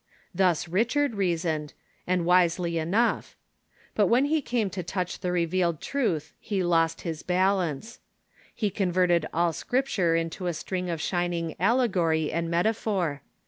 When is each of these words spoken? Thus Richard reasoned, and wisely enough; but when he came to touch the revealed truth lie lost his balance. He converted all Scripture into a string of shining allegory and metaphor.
Thus 0.33 0.67
Richard 0.67 1.13
reasoned, 1.13 1.73
and 2.07 2.25
wisely 2.25 2.79
enough; 2.79 3.35
but 3.93 4.07
when 4.07 4.25
he 4.25 4.41
came 4.41 4.71
to 4.71 4.81
touch 4.81 5.19
the 5.19 5.31
revealed 5.31 5.79
truth 5.79 6.33
lie 6.49 6.57
lost 6.63 7.01
his 7.01 7.21
balance. 7.21 7.99
He 8.55 8.71
converted 8.71 9.27
all 9.31 9.53
Scripture 9.53 10.15
into 10.15 10.47
a 10.47 10.53
string 10.55 10.89
of 10.89 10.99
shining 11.01 11.55
allegory 11.59 12.31
and 12.31 12.49
metaphor. 12.49 13.21